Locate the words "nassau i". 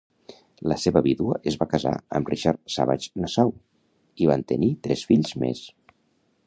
3.25-4.31